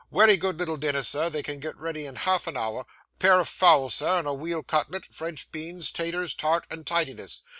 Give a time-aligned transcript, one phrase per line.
[0.09, 2.87] Wery good little dinner, sir, they can get ready in half an hour
[3.19, 7.43] pair of fowls, sir, and a weal cutlet; French beans, 'taturs, tart, and tidiness.